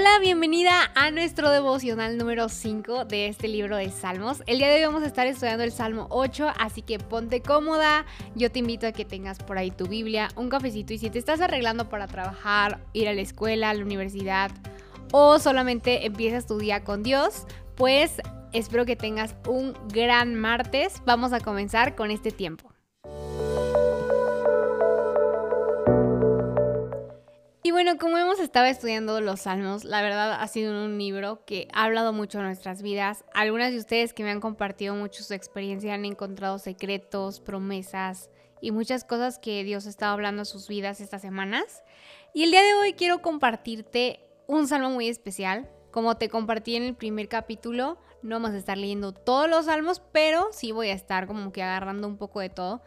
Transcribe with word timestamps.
Hola, 0.00 0.20
bienvenida 0.20 0.92
a 0.94 1.10
nuestro 1.10 1.50
devocional 1.50 2.18
número 2.18 2.48
5 2.48 3.06
de 3.06 3.26
este 3.26 3.48
libro 3.48 3.76
de 3.76 3.90
Salmos. 3.90 4.44
El 4.46 4.58
día 4.58 4.68
de 4.68 4.76
hoy 4.76 4.84
vamos 4.84 5.02
a 5.02 5.06
estar 5.06 5.26
estudiando 5.26 5.64
el 5.64 5.72
Salmo 5.72 6.06
8, 6.10 6.52
así 6.56 6.82
que 6.82 7.00
ponte 7.00 7.42
cómoda. 7.42 8.06
Yo 8.36 8.52
te 8.52 8.60
invito 8.60 8.86
a 8.86 8.92
que 8.92 9.04
tengas 9.04 9.40
por 9.40 9.58
ahí 9.58 9.72
tu 9.72 9.88
Biblia, 9.88 10.28
un 10.36 10.50
cafecito 10.50 10.92
y 10.92 10.98
si 10.98 11.10
te 11.10 11.18
estás 11.18 11.40
arreglando 11.40 11.88
para 11.88 12.06
trabajar, 12.06 12.78
ir 12.92 13.08
a 13.08 13.12
la 13.12 13.22
escuela, 13.22 13.70
a 13.70 13.74
la 13.74 13.82
universidad 13.82 14.52
o 15.10 15.40
solamente 15.40 16.06
empiezas 16.06 16.46
tu 16.46 16.58
día 16.58 16.84
con 16.84 17.02
Dios, 17.02 17.48
pues 17.74 18.22
espero 18.52 18.86
que 18.86 18.94
tengas 18.94 19.34
un 19.48 19.74
gran 19.88 20.36
martes. 20.36 21.02
Vamos 21.06 21.32
a 21.32 21.40
comenzar 21.40 21.96
con 21.96 22.12
este 22.12 22.30
tiempo. 22.30 22.72
Y 27.68 27.70
bueno, 27.70 27.98
como 27.98 28.16
hemos 28.16 28.40
estado 28.40 28.64
estudiando 28.64 29.20
los 29.20 29.42
salmos, 29.42 29.84
la 29.84 30.00
verdad 30.00 30.40
ha 30.40 30.48
sido 30.48 30.72
un 30.72 30.96
libro 30.96 31.44
que 31.44 31.68
ha 31.74 31.84
hablado 31.84 32.14
mucho 32.14 32.38
de 32.38 32.44
nuestras 32.44 32.80
vidas. 32.80 33.26
Algunas 33.34 33.72
de 33.72 33.76
ustedes 33.76 34.14
que 34.14 34.22
me 34.22 34.30
han 34.30 34.40
compartido 34.40 34.94
mucho 34.94 35.22
su 35.22 35.34
experiencia 35.34 35.92
han 35.92 36.06
encontrado 36.06 36.58
secretos, 36.58 37.40
promesas 37.40 38.30
y 38.62 38.70
muchas 38.70 39.04
cosas 39.04 39.38
que 39.38 39.64
Dios 39.64 39.84
ha 39.84 39.90
estado 39.90 40.14
hablando 40.14 40.40
en 40.40 40.46
sus 40.46 40.66
vidas 40.66 41.02
estas 41.02 41.20
semanas. 41.20 41.82
Y 42.32 42.44
el 42.44 42.52
día 42.52 42.62
de 42.62 42.72
hoy 42.72 42.94
quiero 42.94 43.20
compartirte 43.20 44.20
un 44.46 44.66
salmo 44.66 44.88
muy 44.88 45.08
especial. 45.08 45.68
Como 45.90 46.16
te 46.16 46.30
compartí 46.30 46.74
en 46.74 46.84
el 46.84 46.94
primer 46.94 47.28
capítulo, 47.28 47.98
no 48.22 48.36
vamos 48.36 48.52
a 48.52 48.56
estar 48.56 48.78
leyendo 48.78 49.12
todos 49.12 49.46
los 49.46 49.66
salmos, 49.66 50.00
pero 50.10 50.48
sí 50.52 50.72
voy 50.72 50.88
a 50.88 50.94
estar 50.94 51.26
como 51.26 51.52
que 51.52 51.62
agarrando 51.62 52.08
un 52.08 52.16
poco 52.16 52.40
de 52.40 52.48
todo. 52.48 52.80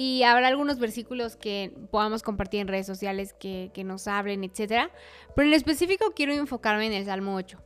Y 0.00 0.22
habrá 0.22 0.46
algunos 0.46 0.78
versículos 0.78 1.34
que 1.34 1.72
podamos 1.90 2.22
compartir 2.22 2.60
en 2.60 2.68
redes 2.68 2.86
sociales 2.86 3.32
que, 3.32 3.72
nos 3.84 4.06
hablen, 4.06 4.44
etc. 4.44 4.92
Pero 5.34 5.48
en 5.48 5.54
específico 5.54 6.12
quiero 6.14 6.34
enfocarme 6.34 6.86
en 6.86 6.92
el 6.92 7.04
Salmo 7.04 7.34
8. 7.34 7.60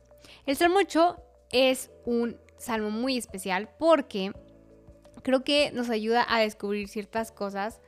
El 0.47 0.55
Salmo 0.55 0.79
8 0.79 1.15
es 1.51 1.91
un 2.05 2.39
salmo 2.57 2.89
muy 2.89 3.19
especial 3.19 3.69
porque 3.77 4.31
creo 5.21 5.43
que 5.43 5.71
nos 5.73 5.91
ayuda 5.91 6.25
a 6.27 6.39
descubrir 6.39 6.87
ciertas 6.87 7.31
cosas 7.31 7.81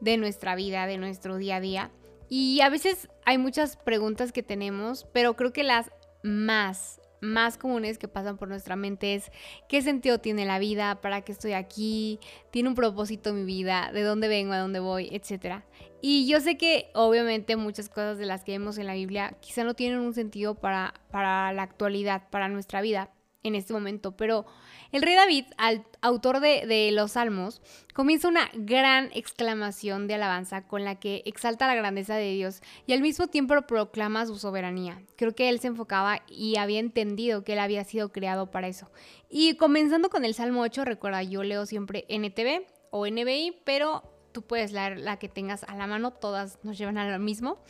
de 0.00 0.16
nuestra 0.16 0.56
vida, 0.56 0.88
de 0.88 0.98
nuestro 0.98 1.36
día 1.36 1.54
a 1.54 1.60
día. 1.60 1.92
Y 2.28 2.60
a 2.60 2.70
veces 2.70 3.08
hay 3.24 3.38
muchas 3.38 3.76
preguntas 3.76 4.32
que 4.32 4.42
tenemos, 4.42 5.06
pero 5.12 5.36
creo 5.36 5.52
que 5.52 5.62
las 5.62 5.92
más 6.24 7.00
más 7.22 7.56
comunes 7.56 7.96
que 7.96 8.08
pasan 8.08 8.36
por 8.36 8.48
nuestra 8.48 8.76
mente 8.76 9.14
es 9.14 9.30
qué 9.68 9.80
sentido 9.80 10.18
tiene 10.18 10.44
la 10.44 10.58
vida, 10.58 11.00
para 11.00 11.22
qué 11.22 11.32
estoy 11.32 11.52
aquí, 11.54 12.18
tiene 12.50 12.68
un 12.68 12.74
propósito 12.74 13.32
mi 13.32 13.44
vida, 13.44 13.90
de 13.94 14.02
dónde 14.02 14.28
vengo, 14.28 14.52
a 14.52 14.58
dónde 14.58 14.80
voy, 14.80 15.08
etc. 15.12 15.62
Y 16.02 16.26
yo 16.26 16.40
sé 16.40 16.58
que 16.58 16.90
obviamente 16.94 17.56
muchas 17.56 17.88
cosas 17.88 18.18
de 18.18 18.26
las 18.26 18.44
que 18.44 18.52
vemos 18.52 18.76
en 18.76 18.88
la 18.88 18.94
Biblia 18.94 19.36
quizá 19.40 19.64
no 19.64 19.74
tienen 19.74 20.00
un 20.00 20.12
sentido 20.12 20.56
para, 20.56 20.94
para 21.10 21.52
la 21.52 21.62
actualidad, 21.62 22.28
para 22.28 22.48
nuestra 22.48 22.82
vida 22.82 23.10
en 23.42 23.54
este 23.54 23.72
momento, 23.72 24.16
pero 24.16 24.46
el 24.92 25.02
rey 25.02 25.14
David, 25.14 25.46
al, 25.56 25.84
autor 26.00 26.40
de, 26.40 26.90
los 26.92 27.12
Salmos, 27.12 27.62
comienza 27.94 28.28
una 28.28 28.50
gran 28.54 29.10
exclamación 29.14 30.06
de 30.06 30.14
alabanza 30.14 30.66
con 30.66 30.84
la 30.84 31.00
que 31.00 31.22
exalta 31.24 31.66
la 31.66 31.74
grandeza 31.74 32.14
de 32.16 32.32
Dios 32.32 32.60
y 32.86 32.92
al 32.92 33.00
mismo 33.00 33.26
tiempo 33.26 33.54
proclama 33.62 34.26
su 34.26 34.36
soberanía. 34.36 35.02
Creo 35.16 35.34
que 35.34 35.48
él 35.48 35.60
se 35.60 35.68
enfocaba 35.68 36.22
y 36.28 36.56
había 36.56 36.78
entendido 36.78 37.42
que 37.42 37.54
él 37.54 37.58
había 37.58 37.84
sido 37.84 38.12
creado 38.12 38.50
para 38.50 38.68
eso. 38.68 38.90
Y 39.30 39.56
comenzando 39.56 40.10
con 40.10 40.24
el 40.24 40.34
Salmo 40.34 40.60
8, 40.60 40.84
recuerda, 40.84 41.22
yo 41.22 41.42
leo 41.42 41.64
siempre 41.64 42.04
NTV 42.08 42.66
o 42.90 43.06
NBI, 43.06 43.62
pero 43.64 44.02
tú 44.32 44.42
puedes 44.42 44.72
leer 44.72 44.98
la 44.98 45.18
que 45.18 45.28
tengas 45.28 45.64
a 45.64 45.74
la 45.74 45.86
mano, 45.86 46.10
todas 46.10 46.58
nos 46.62 46.76
llevan 46.76 46.98
a 46.98 47.10
lo 47.10 47.18
mismo. 47.18 47.62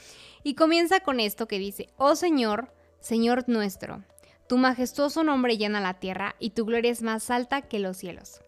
Y 0.42 0.54
comienza 0.54 1.00
con 1.00 1.20
esto 1.20 1.46
que 1.46 1.58
dice, 1.58 1.88
oh 1.96 2.16
Señor, 2.16 2.72
Señor 3.00 3.44
nuestro. 3.48 4.02
Tu 4.48 4.58
majestuoso 4.58 5.24
nombre 5.24 5.56
llena 5.56 5.80
la 5.80 5.94
tierra 5.94 6.36
y 6.38 6.50
tu 6.50 6.64
gloria 6.64 6.90
es 6.90 7.02
más 7.02 7.30
alta 7.30 7.62
que 7.62 7.78
los 7.78 7.96
cielos. 7.96 8.40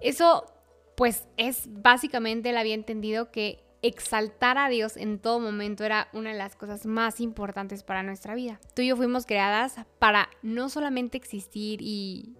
Eso, 0.00 0.52
pues, 0.96 1.26
es 1.36 1.64
básicamente, 1.68 2.50
él 2.50 2.56
había 2.56 2.74
entendido 2.74 3.30
que 3.30 3.62
exaltar 3.82 4.58
a 4.58 4.68
Dios 4.68 4.96
en 4.96 5.18
todo 5.18 5.40
momento 5.40 5.84
era 5.84 6.08
una 6.12 6.30
de 6.30 6.38
las 6.38 6.54
cosas 6.54 6.86
más 6.86 7.20
importantes 7.20 7.82
para 7.82 8.02
nuestra 8.02 8.34
vida. 8.34 8.60
Tú 8.74 8.82
y 8.82 8.88
yo 8.88 8.96
fuimos 8.96 9.26
creadas 9.26 9.74
para 9.98 10.28
no 10.42 10.68
solamente 10.68 11.18
existir 11.18 11.80
y 11.82 12.36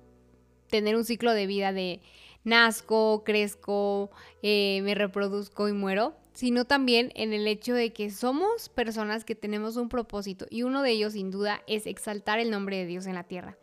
tener 0.71 0.97
un 0.97 1.05
ciclo 1.05 1.35
de 1.35 1.47
vida 1.47 1.73
de 1.73 2.01
nazco, 2.45 3.25
crezco, 3.25 4.11
eh, 4.43 4.81
me 4.83 4.95
reproduzco 4.95 5.69
y 5.69 5.73
muero, 5.73 6.15
sino 6.33 6.65
también 6.65 7.13
en 7.15 7.33
el 7.33 7.47
hecho 7.47 7.75
de 7.75 7.93
que 7.93 8.11
somos 8.11 8.69
personas 8.69 9.25
que 9.25 9.35
tenemos 9.35 9.77
un 9.77 9.89
propósito 9.89 10.47
y 10.51 10.63
uno 10.63 10.83
de 10.83 10.91
ellos 10.91 11.13
sin 11.13 11.31
duda 11.31 11.63
es 11.67 11.87
exaltar 11.87 12.39
el 12.39 12.51
nombre 12.51 12.79
de 12.79 12.87
Dios 12.87 13.07
en 13.07 13.15
la 13.15 13.25
tierra. 13.25 13.57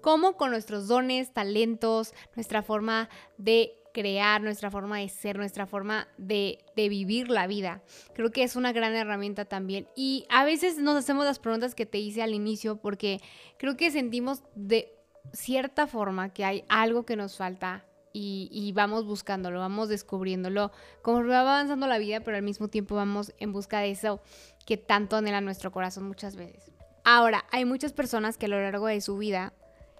Como 0.00 0.36
con 0.36 0.50
nuestros 0.50 0.86
dones, 0.86 1.32
talentos, 1.32 2.12
nuestra 2.34 2.62
forma 2.62 3.08
de 3.38 3.72
crear, 3.94 4.42
nuestra 4.42 4.70
forma 4.70 4.98
de 4.98 5.08
ser, 5.08 5.38
nuestra 5.38 5.66
forma 5.66 6.08
de, 6.18 6.58
de, 6.76 6.88
vivir 6.88 7.30
la 7.30 7.46
vida. 7.46 7.82
Creo 8.12 8.30
que 8.30 8.42
es 8.42 8.56
una 8.56 8.72
gran 8.72 8.94
herramienta 8.94 9.44
también. 9.44 9.86
Y 9.94 10.26
a 10.28 10.44
veces 10.44 10.78
nos 10.78 10.96
hacemos 10.96 11.24
las 11.24 11.38
preguntas 11.38 11.74
que 11.74 11.86
te 11.86 11.98
hice 11.98 12.22
al 12.22 12.34
inicio 12.34 12.76
porque 12.76 13.20
creo 13.56 13.76
que 13.76 13.90
sentimos 13.90 14.42
de 14.56 14.92
cierta 15.32 15.86
forma 15.86 16.34
que 16.34 16.44
hay 16.44 16.64
algo 16.68 17.06
que 17.06 17.16
nos 17.16 17.36
falta 17.36 17.86
y, 18.16 18.72
vamos 18.74 19.04
buscándolo, 19.04 19.58
vamos 19.58 19.88
descubriéndolo, 19.88 20.70
como 21.02 21.26
va 21.26 21.40
avanzando 21.40 21.88
la 21.88 21.98
vida, 21.98 22.20
pero 22.20 22.36
al 22.36 22.44
mismo 22.44 22.68
tiempo 22.68 22.94
vamos 22.94 23.34
en 23.38 23.52
busca 23.52 23.80
de 23.80 23.90
eso 23.90 24.20
que 24.64 24.76
tanto 24.76 25.16
anhela 25.16 25.40
nuestro 25.40 25.72
corazón 25.72 26.04
muchas 26.04 26.36
veces. 26.36 26.70
Ahora, 27.02 27.44
hay 27.50 27.64
muchas 27.64 27.92
personas 27.92 28.38
que 28.38 28.46
a 28.46 28.48
lo 28.48 28.62
largo 28.62 28.86
de 28.86 29.00
su 29.00 29.18
vida 29.18 29.52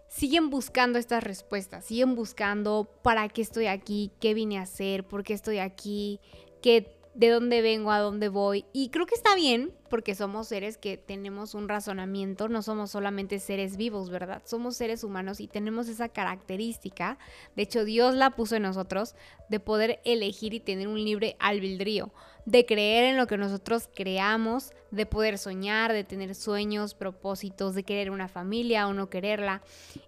siguen 0.09 0.49
buscando 0.49 0.99
estas 0.99 1.25
respuestas, 1.25 1.85
siguen 1.87 2.15
buscando 2.15 2.89
para 3.03 3.29
qué 3.29 3.43
estoy 3.43 3.67
aquí, 3.67 4.13
qué 4.21 4.33
vine 4.33 4.59
a 4.59 4.63
hacer, 4.63 5.05
por 5.05 5.25
qué 5.25 5.35
estoy 5.35 5.59
aquí, 5.59 6.21
qué 6.63 6.97
de 7.15 7.29
dónde 7.29 7.63
vengo, 7.63 7.91
a 7.91 8.01
dónde 8.01 8.29
voy. 8.29 8.67
Y 8.73 8.91
creo 8.91 9.07
que 9.07 9.15
está 9.15 9.35
bien 9.35 9.73
porque 9.89 10.17
somos 10.17 10.49
seres 10.49 10.77
que 10.77 10.97
tenemos 10.97 11.55
un 11.55 11.69
razonamiento, 11.69 12.49
no 12.49 12.63
somos 12.63 12.91
solamente 12.91 13.39
seres 13.39 13.77
vivos, 13.77 14.11
¿verdad? 14.11 14.43
Somos 14.45 14.77
seres 14.77 15.05
humanos 15.05 15.39
y 15.41 15.47
tenemos 15.47 15.89
esa 15.89 16.09
característica, 16.09 17.17
de 17.55 17.63
hecho 17.63 17.85
Dios 17.85 18.17
la 18.17 18.31
puso 18.31 18.57
en 18.57 18.63
nosotros, 18.63 19.15
de 19.49 19.61
poder 19.61 20.01
elegir 20.05 20.53
y 20.53 20.59
tener 20.61 20.89
un 20.89 21.03
libre 21.03 21.37
albedrío, 21.39 22.13
de 22.45 22.67
creer 22.67 23.05
en 23.05 23.17
lo 23.17 23.29
que 23.29 23.39
nosotros 23.39 23.89
creamos, 23.95 24.73
de 24.91 25.07
poder 25.07 25.39
soñar, 25.39 25.93
de 25.93 26.03
tener 26.03 26.35
sueños, 26.35 26.95
propósitos, 26.95 27.77
de 27.77 27.85
querer 27.85 28.11
una 28.11 28.27
familia 28.27 28.89
o 28.89 28.95
no 28.95 29.09
quererla. 29.09 29.63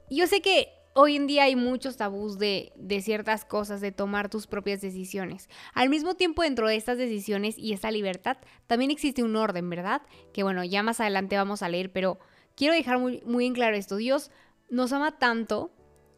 Y 0.08 0.16
yo 0.16 0.26
sé 0.26 0.40
que 0.42 0.75
hoy 0.96 1.14
en 1.16 1.26
día 1.26 1.44
hay 1.44 1.56
muchos 1.56 1.98
tabús 1.98 2.38
de, 2.38 2.72
ciertas 3.02 3.44
cosas, 3.44 3.82
de 3.82 3.92
tomar 3.92 4.30
tus 4.30 4.46
propias 4.46 4.80
decisiones. 4.80 5.50
Al 5.74 5.90
mismo 5.90 6.14
tiempo, 6.14 6.42
dentro 6.42 6.66
de 6.66 6.76
estas 6.76 6.96
decisiones 6.96 7.58
y 7.58 7.74
esta 7.74 7.90
libertad, 7.90 8.38
también 8.66 8.90
existe 8.90 9.22
un 9.22 9.36
orden, 9.36 9.68
¿verdad? 9.68 10.00
Que 10.32 10.42
bueno, 10.42 10.64
ya 10.64 10.82
más 10.82 10.98
adelante 10.98 11.36
vamos 11.36 11.62
a 11.62 11.68
leer, 11.68 11.92
pero 11.92 12.18
quiero 12.56 12.72
dejar 12.72 12.98
muy, 12.98 13.20
muy 13.26 13.44
en 13.44 13.52
claro 13.52 13.76
esto. 13.76 13.96
Dios 13.96 14.30
nos 14.70 14.92
ama 14.92 15.18
tanto 15.18 15.70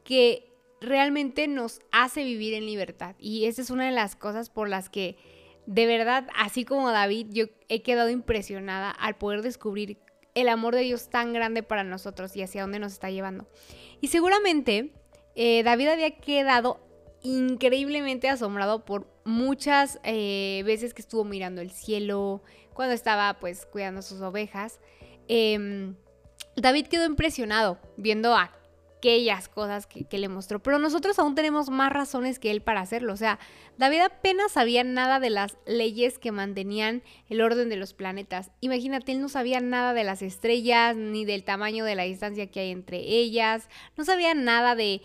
que 0.05 0.55
realmente 0.81 1.49
nos 1.49 1.81
hace 1.91 2.23
vivir 2.23 2.55
en 2.55 2.65
libertad. 2.65 3.17
Y 3.19 3.47
esa 3.47 3.63
es 3.63 3.71
una 3.71 3.87
de 3.87 3.93
las 3.93 4.15
cosas 4.15 4.49
por 4.49 4.69
las 4.69 4.89
que, 4.89 5.17
de 5.67 5.87
verdad, 5.87 6.29
así 6.37 6.65
como 6.65 6.93
David, 6.93 7.27
yo 7.31 7.47
he 7.69 7.83
quedado 7.83 8.11
impresionada 8.11 8.93
al 8.93 9.17
poder 9.17 9.43
descubrir 9.43 9.99
el 10.41 10.49
amor 10.49 10.75
de 10.75 10.83
Dios 10.83 11.11
tan 11.11 11.33
grande 11.33 11.63
para 11.63 11.85
nosotros 11.85 12.37
y 12.37 12.43
hacia 12.43 12.63
dónde 12.63 12.79
nos 12.79 12.93
está 12.93 13.11
llevando. 13.11 13.49
Y 14.01 14.09
seguramente 14.09 14.93
eh, 15.35 15.63
David 15.63 15.89
había 15.89 16.17
quedado 16.19 16.81
increíblemente 17.23 18.29
asombrado 18.29 18.85
por 18.85 19.07
muchas 19.25 19.99
eh, 20.05 20.63
veces 20.65 20.95
que 20.95 21.03
estuvo 21.03 21.25
mirando 21.25 21.61
el 21.61 21.71
cielo, 21.71 22.43
cuando 22.75 22.95
estaba 22.95 23.39
pues 23.41 23.67
cuidando 23.67 24.03
sus 24.03 24.21
ovejas. 24.21 24.79
Em, 25.27 25.97
David 26.57 26.87
quedó 26.87 27.05
impresionado 27.05 27.79
viendo 27.97 28.35
a 28.35 28.58
aquellas 28.99 29.49
cosas 29.49 29.87
que, 29.87 30.19
le 30.19 30.29
mostró. 30.29 30.61
Pero 30.61 30.79
nosotros 30.79 31.19
aún 31.19 31.35
tenemos 31.35 31.71
más 31.71 31.93
razones 31.93 32.39
que 32.39 32.51
él 32.51 32.61
para 32.61 32.81
hacerlo. 32.81 33.13
O 33.13 33.17
sea, 33.17 33.39
David 33.77 34.01
apenas 34.01 34.53
sabía 34.53 34.85
nada 34.85 35.21
de 35.21 35.31
las 35.31 35.57
leyes 35.67 36.19
que 36.19 36.33
mantenían 36.33 37.03
el 37.29 37.41
orden 37.41 37.69
de 37.69 37.77
los 37.77 37.95
planetas. 37.95 38.51
Imagínate, 38.61 39.13
él 39.13 39.21
no 39.21 39.29
sabía 39.29 39.61
nada 39.61 39.95
de 39.95 40.05
las 40.05 40.23
estrellas, 40.23 40.97
ni 40.97 41.25
del 41.25 41.45
tamaño 41.45 41.85
de 41.85 41.95
la 41.95 42.03
distancia 42.03 42.51
que 42.51 42.61
hay 42.61 42.71
entre 42.71 42.99
ellas. 42.99 43.69
No 43.97 44.05
sabía 44.05 44.35
nada 44.35 44.75
de 44.75 45.01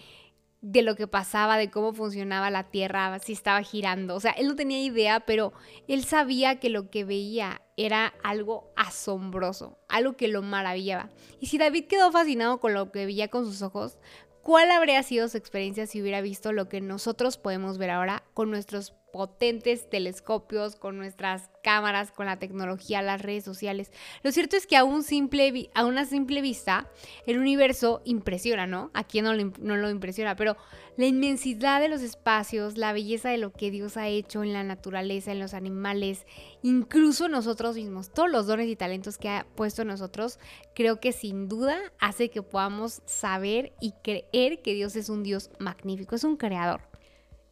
de 0.63 0.81
lo 0.81 0.95
que 0.95 1.07
pasaba, 1.07 1.57
de 1.57 1.69
cómo 1.69 1.91
funcionaba 1.91 2.49
la 2.49 2.63
Tierra, 2.63 3.19
si 3.19 3.33
estaba 3.33 3.61
girando. 3.63 4.15
O 4.15 4.19
sea, 4.21 4.31
él 4.31 4.47
no 4.47 4.55
tenía 4.55 4.81
idea, 4.81 5.19
pero 5.19 5.51
él 5.89 6.05
sabía 6.05 6.61
que 6.61 6.69
lo 6.69 6.89
que 6.89 7.03
veía 7.03 7.61
era 7.75 8.13
algo 8.23 8.71
asombroso, 8.77 9.77
algo 9.89 10.15
que 10.15 10.29
lo 10.29 10.41
maravillaba. 10.41 11.09
Y 11.41 11.47
si 11.47 11.57
David 11.57 11.87
quedó 11.87 12.13
fascinado 12.13 12.61
con 12.61 12.73
lo 12.73 12.93
que 12.93 13.05
veía 13.05 13.27
con 13.27 13.45
sus 13.45 13.61
ojos, 13.61 13.97
¿cuál 14.41 14.71
habría 14.71 15.03
sido 15.03 15.27
su 15.27 15.37
experiencia 15.37 15.85
si 15.85 16.01
hubiera 16.01 16.21
visto 16.21 16.53
lo 16.53 16.69
que 16.69 16.79
nosotros 16.79 17.37
podemos 17.37 17.77
ver 17.77 17.89
ahora 17.89 18.23
con 18.33 18.49
nuestros 18.49 18.93
potentes 19.13 19.87
telescopios, 19.91 20.75
con 20.75 20.97
nuestras 20.97 21.51
cámaras, 21.63 22.11
con 22.11 22.25
la 22.25 22.39
tecnología, 22.39 23.03
las 23.03 23.21
redes 23.21 23.43
sociales. 23.43 23.91
Lo 24.23 24.31
cierto 24.31 24.57
es 24.57 24.65
que 24.65 24.75
a, 24.75 24.83
una 24.83 25.03
simple 25.03 26.41
vista 26.41 26.89
el 27.27 27.37
universo 27.37 28.01
impresiona, 28.05 28.65
¿no? 28.65 28.89
A 28.95 29.03
quien 29.03 29.25
no, 29.25 29.33
no 29.35 29.77
lo 29.77 29.91
impresiona, 29.91 30.35
pero 30.35 30.57
la 30.97 31.05
inmensidad 31.05 31.79
de 31.79 31.89
los 31.89 32.01
espacios, 32.01 32.75
la 32.75 32.91
belleza 32.91 33.29
de 33.29 33.37
lo 33.37 33.53
que 33.53 33.69
Dios 33.69 33.97
ha 33.97 34.07
hecho 34.07 34.41
en 34.41 34.51
la 34.51 34.63
naturaleza, 34.63 35.31
en 35.31 35.39
los 35.39 35.53
animales, 35.53 36.25
incluso 36.63 37.27
nosotros 37.27 37.75
mismos, 37.75 38.11
todos 38.11 38.31
los 38.31 38.47
dones 38.47 38.67
y 38.67 38.75
talentos 38.75 39.19
que 39.19 39.29
ha 39.29 39.45
puesto 39.53 39.83
en 39.83 39.89
nosotros, 39.89 40.39
creo 40.73 40.99
que 40.99 41.11
sin 41.11 41.47
duda 41.47 41.77
hace 41.99 42.29
que 42.29 42.41
podamos 42.41 43.03
saber 43.05 43.73
y 43.79 43.93
creer 44.03 44.63
que 44.63 44.73
Dios 44.73 44.95
es 44.95 45.09
un 45.09 45.21
Dios 45.21 45.51
magnífico, 45.59 46.15
es 46.15 46.23
un 46.23 46.35
creador. 46.35 46.92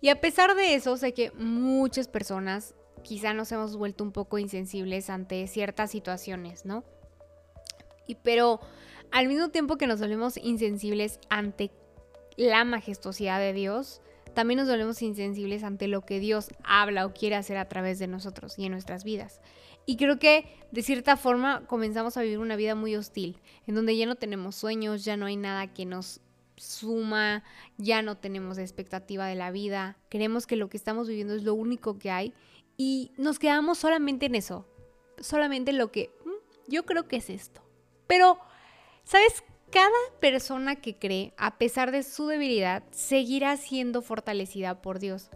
Y 0.01 0.09
a 0.09 0.19
pesar 0.19 0.55
de 0.55 0.73
eso, 0.73 0.97
sé 0.97 1.13
que 1.13 1.31
muchas 1.31 2.07
personas 2.07 2.73
quizá 3.03 3.33
nos 3.33 3.51
hemos 3.51 3.77
vuelto 3.77 4.03
un 4.03 4.11
poco 4.11 4.37
insensibles 4.39 5.09
ante 5.09 5.47
ciertas 5.47 5.91
situaciones, 5.91 6.65
¿no? 6.65 6.83
Y 8.07 8.15
pero 8.15 8.59
al 9.11 9.27
mismo 9.27 9.49
tiempo 9.49 9.77
que 9.77 9.87
nos 9.87 9.99
volvemos 9.99 10.37
insensibles 10.37 11.19
ante 11.29 11.71
la 12.35 12.63
majestuosidad 12.65 13.39
de 13.39 13.53
Dios, 13.53 14.01
también 14.33 14.59
nos 14.59 14.69
volvemos 14.69 15.01
insensibles 15.01 15.63
ante 15.63 15.87
lo 15.87 16.01
que 16.01 16.19
Dios 16.19 16.49
habla 16.63 17.05
o 17.05 17.13
quiere 17.13 17.35
hacer 17.35 17.57
a 17.57 17.67
través 17.67 17.99
de 17.99 18.07
nosotros 18.07 18.57
y 18.57 18.65
en 18.65 18.71
nuestras 18.71 19.03
vidas. 19.03 19.41
Y 19.85 19.97
creo 19.97 20.19
que 20.19 20.45
de 20.71 20.81
cierta 20.83 21.17
forma 21.17 21.65
comenzamos 21.67 22.15
a 22.17 22.21
vivir 22.21 22.39
una 22.39 22.55
vida 22.55 22.75
muy 22.75 22.95
hostil, 22.95 23.39
en 23.67 23.75
donde 23.75 23.97
ya 23.97 24.05
no 24.05 24.15
tenemos 24.15 24.55
sueños, 24.55 25.03
ya 25.03 25.17
no 25.17 25.25
hay 25.25 25.35
nada 25.35 25.73
que 25.73 25.85
nos 25.85 26.21
suma, 26.61 27.43
ya 27.77 28.01
no 28.01 28.17
tenemos 28.17 28.57
expectativa 28.57 29.25
de 29.25 29.35
la 29.35 29.51
vida, 29.51 29.97
creemos 30.09 30.47
que 30.47 30.55
lo 30.55 30.69
que 30.69 30.77
estamos 30.77 31.07
viviendo 31.07 31.35
es 31.35 31.43
lo 31.43 31.53
único 31.53 31.97
que 31.97 32.11
hay 32.11 32.33
y 32.77 33.11
nos 33.17 33.39
quedamos 33.39 33.77
solamente 33.79 34.27
en 34.27 34.35
eso, 34.35 34.67
solamente 35.19 35.73
lo 35.73 35.91
que 35.91 36.11
mm, 36.25 36.71
yo 36.71 36.85
creo 36.85 37.07
que 37.07 37.17
es 37.17 37.29
esto. 37.29 37.61
Pero, 38.07 38.39
¿sabes 39.03 39.43
cada 39.71 39.89
persona 40.19 40.75
que 40.75 40.97
cree, 40.97 41.33
a 41.37 41.57
pesar 41.57 41.91
de 41.91 42.03
su 42.03 42.27
debilidad, 42.27 42.83
seguirá 42.91 43.55
siendo 43.55 44.01
fortalecida 44.01 44.81
por 44.81 44.99
Dios. 44.99 45.29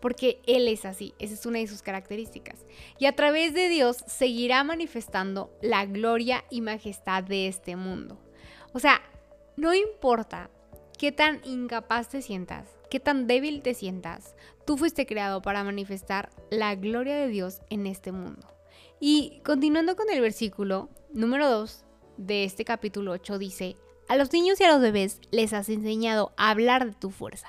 Porque 0.00 0.40
Él 0.46 0.68
es 0.68 0.84
así, 0.84 1.14
esa 1.18 1.34
es 1.34 1.46
una 1.46 1.58
de 1.58 1.66
sus 1.66 1.82
características. 1.82 2.64
Y 2.98 3.06
a 3.06 3.14
través 3.14 3.54
de 3.54 3.68
Dios 3.68 3.98
seguirá 4.06 4.62
manifestando 4.64 5.50
la 5.60 5.84
gloria 5.84 6.44
y 6.48 6.60
majestad 6.60 7.24
de 7.24 7.48
este 7.48 7.76
mundo. 7.76 8.18
O 8.72 8.78
sea, 8.78 9.02
no 9.56 9.74
importa 9.74 10.50
qué 11.02 11.10
tan 11.10 11.40
incapaz 11.44 12.08
te 12.10 12.22
sientas, 12.22 12.68
qué 12.88 13.00
tan 13.00 13.26
débil 13.26 13.60
te 13.60 13.74
sientas, 13.74 14.36
tú 14.64 14.76
fuiste 14.76 15.04
creado 15.04 15.42
para 15.42 15.64
manifestar 15.64 16.30
la 16.48 16.76
gloria 16.76 17.16
de 17.16 17.26
Dios 17.26 17.60
en 17.70 17.88
este 17.88 18.12
mundo. 18.12 18.46
Y 19.00 19.40
continuando 19.44 19.96
con 19.96 20.08
el 20.10 20.20
versículo 20.20 20.90
número 21.12 21.50
2, 21.50 21.84
de 22.18 22.44
este 22.44 22.64
capítulo 22.64 23.10
8 23.10 23.38
dice, 23.38 23.74
a 24.08 24.14
los 24.14 24.32
niños 24.32 24.60
y 24.60 24.62
a 24.62 24.70
los 24.70 24.80
bebés 24.80 25.20
les 25.32 25.52
has 25.52 25.68
enseñado 25.70 26.32
a 26.36 26.50
hablar 26.50 26.86
de 26.86 26.94
tu 26.94 27.10
fuerza. 27.10 27.48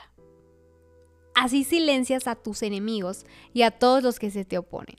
Así 1.35 1.63
silencias 1.63 2.25
a 2.25 2.33
tus 2.33 2.63
enemigos 2.63 3.23
y 3.53 3.61
a 3.61 3.69
todos 3.69 4.01
los 4.01 4.17
que 4.17 4.31
se 4.31 4.45
te 4.45 4.57
oponen. 4.57 4.95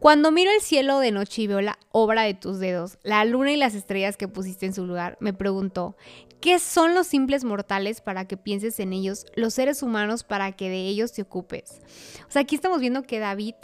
Cuando 0.00 0.32
miro 0.32 0.50
el 0.50 0.62
cielo 0.62 0.98
de 0.98 1.12
noche 1.12 1.42
y 1.42 1.46
veo 1.46 1.60
la 1.60 1.78
obra 1.92 2.22
de 2.22 2.32
tus 2.32 2.58
dedos, 2.58 2.98
la 3.02 3.22
luna 3.26 3.52
y 3.52 3.56
las 3.56 3.74
estrellas 3.74 4.16
que 4.16 4.28
pusiste 4.28 4.64
en 4.64 4.72
su 4.72 4.86
lugar, 4.86 5.18
me 5.20 5.34
pregunto, 5.34 5.94
¿qué 6.40 6.58
son 6.58 6.94
los 6.94 7.06
simples 7.06 7.44
mortales 7.44 8.00
para 8.00 8.26
que 8.26 8.36
pienses 8.36 8.80
en 8.80 8.92
ellos, 8.92 9.26
los 9.34 9.54
seres 9.54 9.82
humanos 9.82 10.24
para 10.24 10.52
que 10.52 10.68
de 10.68 10.86
ellos 10.88 11.12
te 11.12 11.22
ocupes? 11.22 11.80
O 12.28 12.30
sea, 12.30 12.42
aquí 12.42 12.54
estamos 12.54 12.80
viendo 12.80 13.02
que 13.02 13.18
David 13.18 13.54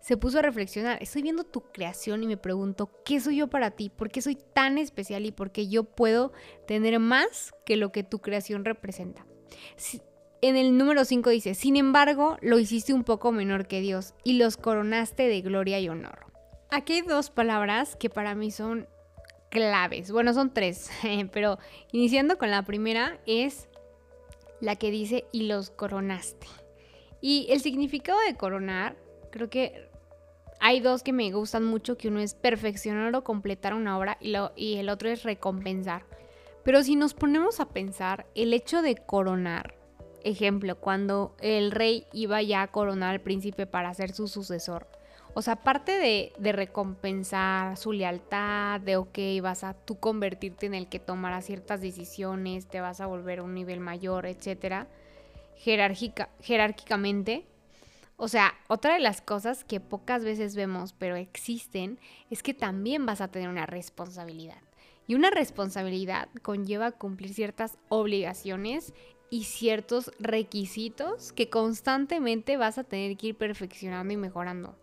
se 0.00 0.18
puso 0.18 0.38
a 0.38 0.42
reflexionar. 0.42 1.02
Estoy 1.02 1.22
viendo 1.22 1.44
tu 1.44 1.62
creación 1.72 2.22
y 2.22 2.26
me 2.26 2.36
pregunto, 2.36 2.90
¿qué 3.06 3.20
soy 3.20 3.36
yo 3.36 3.48
para 3.48 3.70
ti? 3.70 3.88
¿Por 3.88 4.10
qué 4.10 4.20
soy 4.20 4.36
tan 4.36 4.76
especial 4.76 5.24
y 5.24 5.32
por 5.32 5.50
qué 5.50 5.68
yo 5.68 5.84
puedo 5.84 6.32
tener 6.66 6.98
más 6.98 7.54
que 7.64 7.76
lo 7.76 7.90
que 7.90 8.02
tu 8.02 8.18
creación 8.18 8.66
representa? 8.66 9.24
En 10.42 10.56
el 10.56 10.76
número 10.76 11.06
5 11.06 11.30
dice, 11.30 11.54
sin 11.54 11.76
embargo, 11.76 12.36
lo 12.42 12.58
hiciste 12.58 12.92
un 12.92 13.02
poco 13.02 13.32
menor 13.32 13.66
que 13.66 13.80
Dios 13.80 14.12
y 14.24 14.34
los 14.34 14.58
coronaste 14.58 15.26
de 15.26 15.40
gloria 15.40 15.80
y 15.80 15.88
honor. 15.88 16.26
Aquí 16.70 16.92
hay 16.92 17.00
dos 17.00 17.30
palabras 17.30 17.96
que 17.96 18.10
para 18.10 18.34
mí 18.34 18.50
son 18.50 18.86
claves. 19.54 20.10
Bueno, 20.10 20.34
son 20.34 20.52
tres, 20.52 20.90
pero 21.32 21.58
iniciando 21.92 22.36
con 22.36 22.50
la 22.50 22.64
primera 22.64 23.18
es 23.24 23.68
la 24.60 24.76
que 24.76 24.90
dice 24.90 25.24
y 25.32 25.44
los 25.44 25.70
coronaste. 25.70 26.46
Y 27.22 27.46
el 27.50 27.60
significado 27.60 28.18
de 28.26 28.36
coronar, 28.36 28.96
creo 29.30 29.48
que 29.48 29.88
hay 30.60 30.80
dos 30.80 31.02
que 31.02 31.12
me 31.12 31.30
gustan 31.30 31.64
mucho, 31.64 31.96
que 31.96 32.08
uno 32.08 32.20
es 32.20 32.34
perfeccionar 32.34 33.14
o 33.14 33.24
completar 33.24 33.74
una 33.74 33.96
obra 33.96 34.18
y, 34.20 34.34
y 34.56 34.76
el 34.76 34.90
otro 34.90 35.08
es 35.08 35.22
recompensar. 35.22 36.04
Pero 36.64 36.82
si 36.82 36.96
nos 36.96 37.14
ponemos 37.14 37.60
a 37.60 37.68
pensar, 37.68 38.26
el 38.34 38.52
hecho 38.52 38.82
de 38.82 38.96
coronar, 38.96 39.76
ejemplo, 40.24 40.76
cuando 40.80 41.36
el 41.40 41.70
rey 41.70 42.06
iba 42.12 42.42
ya 42.42 42.62
a 42.62 42.72
coronar 42.72 43.10
al 43.10 43.20
príncipe 43.20 43.66
para 43.66 43.94
ser 43.94 44.12
su 44.12 44.26
sucesor, 44.26 44.88
o 45.34 45.42
sea, 45.42 45.54
aparte 45.54 45.92
de, 46.38 46.52
recompensar 46.52 47.76
su 47.76 47.92
lealtad, 47.92 48.80
de 48.80 48.96
ok, 48.96 49.18
vas 49.42 49.64
a 49.64 49.74
tú 49.74 49.98
convertirte 49.98 50.66
en 50.66 50.74
el 50.74 50.88
que 50.88 51.00
tomará 51.00 51.42
ciertas 51.42 51.80
decisiones, 51.80 52.66
te 52.66 52.80
vas 52.80 53.00
a 53.00 53.06
volver 53.06 53.40
a 53.40 53.42
un 53.42 53.54
nivel 53.54 53.80
mayor, 53.80 54.26
etcétera, 54.26 54.86
jerárquica, 55.56 56.30
jerárquicamente, 56.40 57.46
o 58.16 58.28
sea, 58.28 58.54
otra 58.68 58.94
de 58.94 59.00
las 59.00 59.20
cosas 59.20 59.64
que 59.64 59.80
pocas 59.80 60.24
veces 60.24 60.54
vemos, 60.54 60.92
pero 60.92 61.16
existen, 61.16 61.98
es 62.30 62.44
que 62.44 62.54
también 62.54 63.06
vas 63.06 63.20
a 63.20 63.28
tener 63.28 63.48
una 63.48 63.66
responsabilidad. 63.66 64.62
Y 65.06 65.16
una 65.16 65.30
responsabilidad 65.30 66.28
conlleva 66.42 66.92
cumplir 66.92 67.34
ciertas 67.34 67.76
obligaciones 67.88 68.94
y 69.30 69.44
ciertos 69.44 70.12
requisitos 70.20 71.32
que 71.32 71.50
constantemente 71.50 72.56
vas 72.56 72.78
a 72.78 72.84
tener 72.84 73.16
que 73.16 73.28
ir 73.28 73.36
perfeccionando 73.36 74.14
y 74.14 74.16
mejorando. 74.16 74.76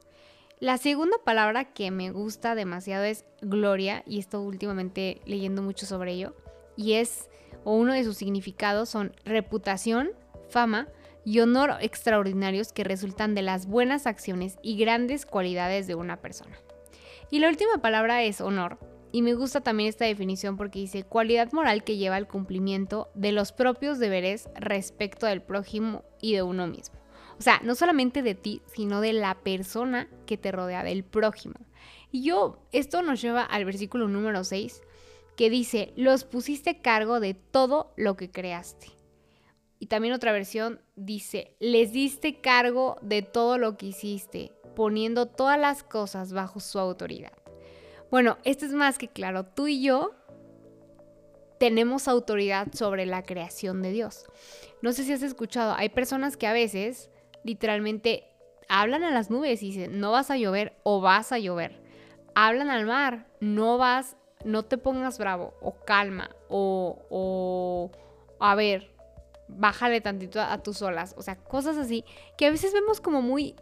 La 0.62 0.78
segunda 0.78 1.18
palabra 1.26 1.74
que 1.74 1.90
me 1.90 2.12
gusta 2.12 2.54
demasiado 2.54 3.04
es 3.04 3.26
gloria, 3.42 4.04
y 4.06 4.20
esto 4.20 4.40
últimamente 4.42 5.20
leyendo 5.26 5.64
mucho 5.64 5.88
sobre 5.88 6.14
ello, 6.14 6.36
y 6.78 6.94
es, 6.94 7.32
o 7.64 7.74
uno 7.74 7.94
de 7.94 8.04
sus 8.04 8.18
significados 8.18 8.88
son 8.88 9.12
reputación, 9.26 10.12
fama, 10.52 10.88
y 11.26 11.40
honor 11.40 11.78
extraordinarios 11.80 12.74
que 12.74 12.84
resultan 12.84 13.34
de 13.34 13.42
las 13.42 13.66
buenas 13.66 14.06
acciones 14.06 14.60
y 14.62 14.78
grandes 14.78 15.26
cualidades 15.26 15.88
de 15.88 15.96
una 15.96 16.22
persona. 16.22 16.56
Y 17.32 17.40
la 17.40 17.50
última 17.50 17.82
palabra 17.82 18.22
es 18.22 18.40
honor. 18.40 18.78
Y 19.12 19.24
me 19.24 19.34
gusta 19.34 19.62
también 19.62 19.90
esta 19.90 20.06
definición 20.06 20.58
porque 20.58 20.78
dice 20.78 21.04
cualidad 21.04 21.52
moral 21.54 21.84
que 21.84 21.98
lleva 21.98 22.18
al 22.18 22.28
cumplimiento 22.28 23.10
de 23.16 23.32
los 23.32 23.52
propios 23.52 23.98
deberes 23.98 24.48
respecto 24.54 25.26
del 25.26 25.42
prójimo 25.42 26.06
y 26.22 26.36
de 26.36 26.44
uno 26.44 26.68
mismo. 26.68 27.01
O 27.42 27.44
sea, 27.44 27.60
no 27.64 27.74
solamente 27.74 28.22
de 28.22 28.36
ti, 28.36 28.62
sino 28.68 29.02
de 29.02 29.14
la 29.14 29.34
persona 29.34 30.08
que 30.28 30.38
te 30.38 30.52
rodea, 30.52 30.84
del 30.84 31.04
prójimo. 31.04 31.56
Y 32.12 32.22
yo, 32.22 32.60
esto 32.72 33.02
nos 33.02 33.20
lleva 33.20 33.42
al 33.42 33.66
versículo 33.66 34.08
número 34.08 34.44
6, 34.44 34.84
que 35.36 35.50
dice, 35.50 35.92
los 35.96 36.24
pusiste 36.24 36.84
cargo 36.84 37.20
de 37.20 37.34
todo 37.34 37.94
lo 37.98 38.16
que 38.16 38.30
creaste. 38.30 38.90
Y 39.80 39.88
también 39.88 40.14
otra 40.14 40.32
versión 40.34 40.82
dice, 40.96 41.56
les 41.60 41.92
diste 41.92 42.42
cargo 42.42 42.98
de 43.02 43.24
todo 43.24 43.58
lo 43.58 43.76
que 43.76 43.88
hiciste, 43.88 44.52
poniendo 44.76 45.26
todas 45.26 45.60
las 45.60 45.82
cosas 45.82 46.34
bajo 46.34 46.60
su 46.60 46.78
autoridad. 46.78 47.34
Bueno, 48.12 48.38
esto 48.44 48.68
es 48.68 48.74
más 48.74 49.00
que 49.00 49.08
claro, 49.08 49.48
tú 49.48 49.66
y 49.66 49.82
yo 49.82 50.14
tenemos 51.58 52.08
autoridad 52.08 52.68
sobre 52.72 53.08
la 53.08 53.24
creación 53.24 53.82
de 53.82 53.92
Dios. 53.92 54.26
No 54.84 54.94
sé 54.94 55.04
si 55.06 55.14
has 55.14 55.24
escuchado, 55.24 55.74
hay 55.76 55.90
personas 55.90 56.38
que 56.38 56.46
a 56.46 56.54
veces 56.54 57.11
literalmente 57.44 58.26
hablan 58.70 59.04
a 59.04 59.12
las 59.12 59.30
nubes 59.30 59.62
y 59.64 59.68
dicen, 59.68 60.00
no 60.00 60.12
vas 60.12 60.32
a 60.32 60.38
llover 60.38 60.74
o 60.84 61.02
vas 61.02 61.32
a 61.32 61.40
llover. 61.40 61.82
Hablan 62.36 62.70
al 62.70 62.86
mar, 62.86 63.28
no 63.40 63.78
vas, 63.78 64.16
no 64.46 64.64
te 64.64 64.78
pongas 64.78 65.18
bravo 65.18 65.54
o 65.62 65.76
calma 65.86 66.30
o, 66.48 66.98
o 67.10 67.92
a 68.40 68.56
ver, 68.56 68.92
bájale 69.48 70.02
tantito 70.02 70.42
a, 70.42 70.58
tus 70.64 70.82
olas. 70.82 71.14
O 71.18 71.22
sea, 71.22 71.36
cosas 71.36 71.78
así 71.78 72.06
que 72.38 72.46
a 72.46 72.52
veces 72.52 72.74
vemos 72.74 73.02
como 73.02 73.22
muy, 73.22 73.56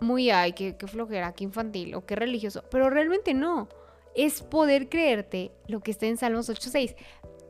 muy, 0.00 0.30
ay, 0.30 0.52
qué, 0.52 0.76
qué 0.76 0.86
flojera, 0.86 1.32
qué 1.32 1.44
infantil 1.44 1.94
o 1.94 2.04
qué 2.04 2.16
religioso. 2.16 2.64
Pero 2.70 2.90
realmente 2.90 3.34
no. 3.34 3.68
Es 4.14 4.42
poder 4.42 4.88
creerte 4.88 5.52
lo 5.68 5.80
que 5.80 5.92
está 5.92 6.06
en 6.06 6.16
Salmos 6.16 6.50
8.6. 6.50 6.96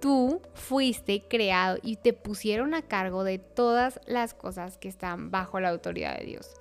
Tú 0.01 0.41
fuiste 0.55 1.23
creado 1.29 1.79
y 1.83 1.97
te 1.97 2.13
pusieron 2.13 2.75
a 2.75 2.83
cargo 2.83 3.23
de 3.23 3.39
todas 3.39 4.01
las 4.07 4.35
cosas 4.35 4.79
que 4.79 4.89
están 4.89 5.31
bajo 5.31 5.61
la 5.61 5.69
autoridad 5.69 6.19
de 6.19 6.25
Dios. 6.25 6.55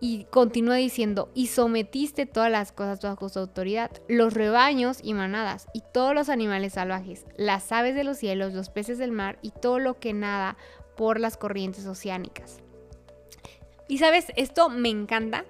Y 0.00 0.24
continúa 0.30 0.76
diciendo, 0.76 1.28
y 1.34 1.48
sometiste 1.48 2.24
todas 2.24 2.50
las 2.50 2.70
cosas 2.70 3.00
bajo 3.00 3.28
su 3.28 3.40
autoridad, 3.40 3.90
los 4.08 4.32
rebaños 4.32 5.00
y 5.02 5.12
manadas, 5.12 5.66
y 5.74 5.82
todos 5.92 6.14
los 6.14 6.28
animales 6.28 6.74
salvajes, 6.74 7.26
las 7.36 7.72
aves 7.72 7.96
de 7.96 8.04
los 8.04 8.16
cielos, 8.16 8.54
los 8.54 8.70
peces 8.70 8.98
del 8.98 9.10
mar, 9.10 9.40
y 9.42 9.50
todo 9.50 9.80
lo 9.80 9.98
que 9.98 10.12
nada 10.12 10.56
por 10.96 11.18
las 11.18 11.36
corrientes 11.36 11.84
oceánicas. 11.86 12.60
Y 13.88 13.98
sabes, 13.98 14.26
esto 14.36 14.68
me 14.68 14.88
encanta, 14.88 15.44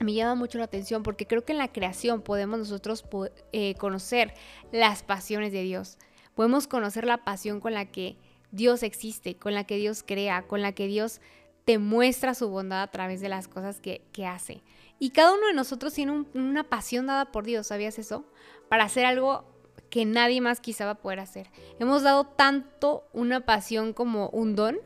me 0.00 0.14
llama 0.14 0.34
mucho 0.36 0.58
la 0.58 0.64
atención 0.64 1.02
porque 1.02 1.26
creo 1.26 1.44
que 1.44 1.52
en 1.52 1.58
la 1.58 1.72
creación 1.72 2.22
podemos 2.22 2.58
nosotros 2.58 3.04
eh, 3.52 3.74
conocer 3.74 4.32
las 4.72 5.02
pasiones 5.02 5.52
de 5.52 5.62
Dios. 5.62 5.98
Podemos 6.36 6.68
conocer 6.68 7.06
la 7.06 7.24
pasión 7.24 7.60
con 7.60 7.72
la 7.74 7.86
que 7.86 8.16
Dios 8.52 8.82
existe, 8.82 9.36
con 9.36 9.54
la 9.54 9.64
que 9.64 9.76
Dios 9.78 10.04
crea, 10.06 10.42
con 10.42 10.60
la 10.62 10.72
que 10.72 10.86
Dios 10.86 11.20
te 11.64 11.78
muestra 11.78 12.34
su 12.34 12.48
bondad 12.48 12.82
a 12.82 12.90
través 12.90 13.20
de 13.20 13.30
las 13.30 13.48
cosas 13.48 13.80
que, 13.80 14.26
hace. 14.26 14.62
Y 14.98 15.10
cada 15.10 15.32
uno 15.32 15.46
de 15.48 15.54
nosotros 15.54 15.94
tiene 15.94 16.26
una 16.34 16.62
pasión 16.62 17.06
dada 17.06 17.32
por 17.32 17.44
Dios, 17.44 17.66
¿sabías 17.66 17.98
eso? 17.98 18.24
Para 18.68 18.84
hacer 18.84 19.06
algo 19.06 19.44
que 19.90 20.04
nadie 20.04 20.40
más 20.40 20.60
quizá 20.60 20.84
va 20.84 20.92
a 20.92 21.00
poder 21.00 21.20
hacer. 21.20 21.50
Hemos 21.80 22.02
dado 22.02 22.24
tanto 22.24 23.08
una 23.14 23.44
pasión 23.46 23.94
como 23.94 24.28
un 24.28 24.54
don 24.54 24.78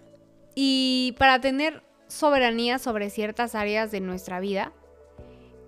y 0.54 1.16
para 1.18 1.40
tener 1.40 1.82
soberanía 2.06 2.78
sobre 2.78 3.10
ciertas 3.10 3.56
áreas 3.56 3.90
de 3.90 4.00
nuestra 4.00 4.38
vida, 4.38 4.72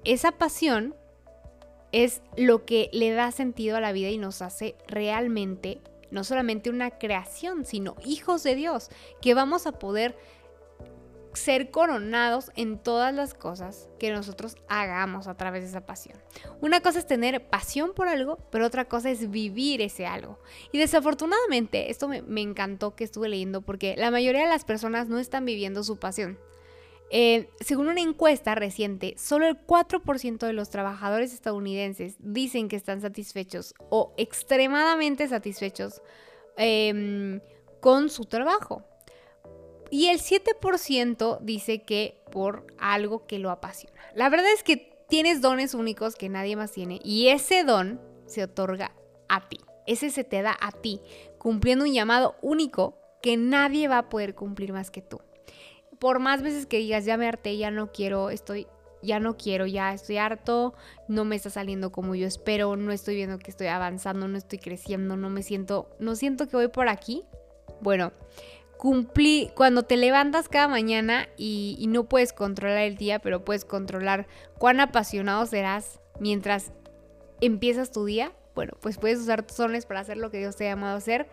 esa 0.05 0.33
pasión 0.33 0.95
es 1.93 2.23
lo 2.37 2.65
que 2.65 2.91
le 2.93 3.13
da 3.13 3.31
sentido 3.31 3.77
a 3.77 3.81
la 3.81 3.93
vida 3.93 4.09
y 4.09 4.19
nos 4.19 4.43
hace 4.43 4.75
realmente 4.89 5.81
no 6.11 6.25
solamente 6.25 6.69
una 6.69 6.91
creación, 6.91 7.65
sino 7.65 7.97
hijos 8.05 8.43
de 8.43 8.55
Dios, 8.55 8.91
que 9.23 9.35
vamos 9.35 9.67
a 9.67 9.73
poder 9.73 10.17
ser 11.35 11.71
coronados 11.71 12.53
en 12.57 12.79
todas 12.79 13.15
las 13.15 13.35
cosas 13.35 13.89
que 13.99 14.13
nosotros 14.13 14.57
hagamos 14.69 15.27
a 15.27 15.37
través 15.37 15.63
de 15.63 15.71
esa 15.71 15.87
pasión. 15.87 16.19
Una 16.61 16.81
cosa 16.81 16.99
es 16.99 17.07
tener 17.07 17.49
pasión 17.49 17.93
por 17.95 18.09
algo, 18.09 18.39
pero 18.51 18.67
otra 18.67 18.87
cosa 18.87 19.11
es 19.11 19.31
vivir 19.31 19.81
ese 19.81 20.07
algo. 20.07 20.39
Y 20.73 20.79
desafortunadamente, 20.79 21.91
esto 21.91 22.09
me, 22.09 22.43
encantó 22.43 22.95
que 22.95 23.05
estuve 23.05 23.29
leyendo 23.29 23.63
porque 23.63 23.95
la 23.97 24.11
mayoría 24.11 24.43
de 24.43 24.49
las 24.49 24.65
personas 24.65 25.09
no 25.09 25.19
están 25.19 25.45
viviendo 25.45 25.83
su 25.83 25.99
pasión. 25.99 26.39
Eh, 27.15 27.51
según 27.61 27.89
una 27.89 28.01
encuesta 28.01 28.55
reciente, 28.55 29.15
solo 29.19 29.47
el 29.47 29.59
4% 29.67 30.47
de 30.47 30.55
los 30.55 30.71
trabajadores 30.71 31.35
estadounidenses 31.35 32.17
dicen 32.19 32.69
que 32.71 32.77
están 32.77 33.03
satisfechos 33.03 33.75
o 33.91 34.15
extremadamente 34.17 35.29
satisfechos 35.29 36.01
em, 36.57 37.43
con 37.81 38.09
su 38.09 38.25
trabajo. 38.25 38.87
Y 39.91 40.07
el 40.07 40.21
7% 40.21 41.41
dice 41.43 41.83
que 41.83 42.23
por 42.31 42.67
algo 42.79 43.27
que 43.27 43.39
lo 43.39 43.51
apasiona. 43.51 44.01
La 44.15 44.31
verdad 44.31 44.51
es 44.51 44.63
que 44.63 45.05
tienes 45.11 45.43
dones 45.43 45.75
únicos 45.75 46.17
que 46.17 46.31
nadie 46.31 46.57
más 46.57 46.73
tiene 46.73 46.99
y 47.05 47.29
ese 47.29 47.63
don 47.63 48.01
se 48.25 48.43
otorga 48.43 48.97
a 49.29 49.51
ti. 49.51 49.61
Ese 49.87 50.09
se 50.09 50.25
te 50.25 50.41
da 50.41 50.57
a 50.59 50.73
ti, 50.73 51.03
cumpliendo 51.37 51.85
un 51.85 51.93
llamado 51.93 52.37
único 52.41 52.97
que 53.21 53.37
nadie 53.37 53.87
va 53.87 53.99
a 53.99 54.09
poder 54.09 54.35
cumplir 54.35 54.73
más 54.73 54.91
que 54.91 55.03
tú. 55.03 55.21
Por 56.03 56.19
más 56.19 56.43
veces 56.43 56.67
que 56.67 56.79
digas, 56.79 57.05
ya 57.05 57.17
me 57.17 57.29
harté, 57.29 57.57
ya 57.57 57.71
no 57.71 57.93
quiero, 57.93 58.31
estoy, 58.31 58.67
ya 59.03 59.21
no 59.21 59.37
quiero, 59.37 59.67
ya 59.67 59.95
estoy 59.95 60.17
harto, 60.17 60.75
no 61.07 61.25
me 61.25 61.37
está 61.37 61.49
saliendo 61.49 61.93
como 61.93 62.17
yo 62.17 62.27
espero, 62.27 62.75
no 62.75 62.91
estoy 62.91 63.15
viendo 63.15 63.39
que 63.39 63.53
estoy 63.53 63.69
avanzando, 63.69 64.27
no 64.27 64.37
estoy 64.37 64.59
creciendo, 64.59 65.17
no 65.17 65.31
me 65.31 65.45
siento, 65.45 65.95
no 66.01 66.17
siento 66.17 66.49
que 66.49 66.57
voy 66.57 66.67
por 66.67 66.89
aquí. 66.89 67.23
Bueno, 67.83 68.11
cumplí, 68.79 69.53
cuando 69.55 69.85
te 69.85 69.97
levantas 69.97 70.49
cada 70.49 70.67
mañana 70.67 71.29
y, 71.37 71.87
no 71.89 72.09
puedes 72.09 72.33
controlar 72.33 72.79
el 72.79 72.97
día, 72.97 73.21
pero 73.21 73.45
puedes 73.45 73.65
controlar 73.65 74.27
cuán 74.59 74.81
apasionado 74.81 75.47
serás 75.47 76.01
mientras 76.19 76.73
empiezas 77.41 77.93
tu 77.93 78.07
día, 78.07 78.33
bueno, 78.57 78.73
pues 78.81 78.99
puedes 78.99 79.21
usar 79.21 79.45
tus 79.45 79.57
dones 79.57 79.87
para 79.87 80.01
hacer 80.01 80.17
lo 80.17 80.33
que 80.33 80.39
Dios 80.39 80.57
te 80.57 80.67
ha 80.67 80.71
llamado 80.71 80.95
a 80.95 80.99
hacer 80.99 81.29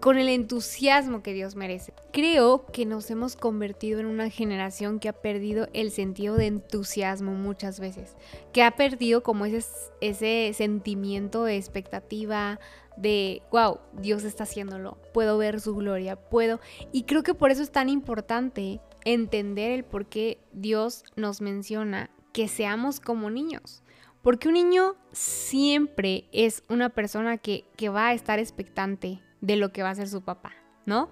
con 0.00 0.18
el 0.18 0.28
entusiasmo 0.28 1.22
que 1.22 1.32
Dios 1.32 1.56
merece. 1.56 1.92
Creo 2.12 2.66
que 2.66 2.86
nos 2.86 3.10
hemos 3.10 3.36
convertido 3.36 4.00
en 4.00 4.06
una 4.06 4.30
generación 4.30 5.00
que 5.00 5.08
ha 5.08 5.12
perdido 5.12 5.68
el 5.72 5.90
sentido 5.90 6.36
de 6.36 6.46
entusiasmo 6.46 7.32
muchas 7.32 7.80
veces, 7.80 8.16
que 8.52 8.62
ha 8.62 8.72
perdido 8.72 9.22
como 9.22 9.44
ese, 9.44 9.66
ese 10.00 10.52
sentimiento 10.54 11.44
de 11.44 11.56
expectativa, 11.56 12.60
de, 12.96 13.42
wow, 13.50 13.78
Dios 14.00 14.24
está 14.24 14.44
haciéndolo, 14.44 14.98
puedo 15.12 15.38
ver 15.38 15.60
su 15.60 15.74
gloria, 15.74 16.16
puedo. 16.16 16.60
Y 16.92 17.04
creo 17.04 17.22
que 17.22 17.34
por 17.34 17.50
eso 17.50 17.62
es 17.62 17.70
tan 17.70 17.88
importante 17.88 18.80
entender 19.04 19.72
el 19.72 19.84
por 19.84 20.06
qué 20.06 20.38
Dios 20.52 21.04
nos 21.16 21.40
menciona 21.40 22.10
que 22.32 22.48
seamos 22.48 23.00
como 23.00 23.30
niños. 23.30 23.82
Porque 24.22 24.48
un 24.48 24.54
niño 24.54 24.96
siempre 25.12 26.28
es 26.32 26.62
una 26.68 26.90
persona 26.90 27.38
que, 27.38 27.64
que 27.76 27.88
va 27.88 28.08
a 28.08 28.14
estar 28.14 28.38
expectante 28.38 29.20
de 29.40 29.56
lo 29.56 29.72
que 29.72 29.82
va 29.82 29.90
a 29.90 29.92
hacer 29.92 30.08
su 30.08 30.22
papá, 30.22 30.54
¿no? 30.86 31.08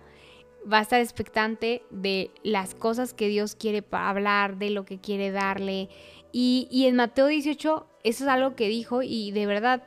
Va 0.70 0.78
a 0.78 0.82
estar 0.82 1.00
expectante 1.00 1.82
de 1.90 2.30
las 2.42 2.74
cosas 2.74 3.14
que 3.14 3.28
Dios 3.28 3.54
quiere 3.54 3.84
hablar, 3.92 4.58
de 4.58 4.70
lo 4.70 4.84
que 4.84 4.98
quiere 4.98 5.30
darle. 5.30 5.88
Y, 6.32 6.68
y 6.70 6.86
en 6.86 6.96
Mateo 6.96 7.26
18, 7.26 7.86
eso 8.04 8.24
es 8.24 8.28
algo 8.28 8.56
que 8.56 8.68
dijo 8.68 9.02
y 9.02 9.30
de 9.30 9.46
verdad 9.46 9.84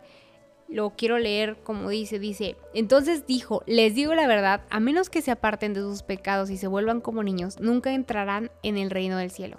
lo 0.69 0.91
quiero 0.91 1.17
leer 1.17 1.58
como 1.63 1.89
dice, 1.89 2.19
dice, 2.19 2.55
entonces 2.74 3.25
dijo, 3.25 3.63
les 3.65 3.96
digo 3.96 4.13
la 4.13 4.27
verdad, 4.27 4.62
a 4.69 4.79
menos 4.79 5.10
que 5.10 5.22
se 5.22 5.31
aparten 5.31 5.74
de 5.74 5.81
sus 5.81 6.03
pecados 6.03 6.50
y 6.50 6.58
se 6.58 6.67
vuelvan 6.67 7.01
como 7.01 7.24
niños, 7.24 7.60
nunca 7.60 7.93
entrarán 7.93 8.51
en 8.63 8.77
el 8.77 8.91
reino 8.91 9.17
del 9.17 9.31
cielo. 9.31 9.58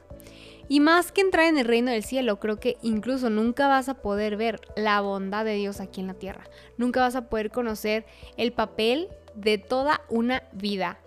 Y 0.70 0.80
más 0.80 1.12
que 1.12 1.20
entrar 1.20 1.46
en 1.46 1.58
el 1.58 1.66
reino 1.66 1.90
del 1.90 2.04
cielo, 2.04 2.40
creo 2.40 2.58
que 2.58 2.78
incluso 2.80 3.28
nunca 3.28 3.68
vas 3.68 3.90
a 3.90 4.00
poder 4.00 4.38
ver 4.38 4.60
la 4.76 5.02
bondad 5.02 5.44
de 5.44 5.56
Dios 5.56 5.80
aquí 5.80 6.00
en 6.00 6.06
la 6.06 6.14
tierra. 6.14 6.48
Nunca 6.78 7.00
vas 7.00 7.16
a 7.16 7.28
poder 7.28 7.50
conocer 7.50 8.06
el 8.38 8.52
papel 8.52 9.08
de 9.34 9.58
toda 9.58 10.00
una 10.08 10.44
vida. 10.52 10.98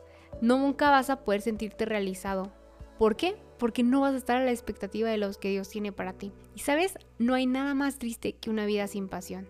nunca 0.42 0.90
vas 0.90 1.10
a 1.10 1.24
poder 1.24 1.42
sentirte 1.42 1.86
realizado. 1.86 2.52
¿Por 3.00 3.16
qué? 3.16 3.38
Porque 3.58 3.82
no 3.82 4.02
vas 4.02 4.14
a 4.14 4.18
estar 4.18 4.38
a 4.38 4.44
la 4.44 4.52
expectativa 4.52 5.10
de 5.10 5.18
los 5.18 5.38
que 5.38 5.50
Dios 5.50 5.70
tiene 5.70 5.94
para 5.94 6.14
ti. 6.14 6.34
Y 6.54 6.60
sabes, 6.60 6.98
no 7.18 7.34
hay 7.34 7.46
nada 7.46 7.74
más 7.74 7.98
triste 7.98 8.34
que 8.34 8.50
una 8.50 8.66
vida 8.66 8.88
sin 8.88 9.08
pasión 9.08 9.48